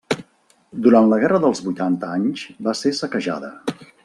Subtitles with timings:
[0.87, 3.55] Durant la guerra dels vuitanta anys va ser saquejada.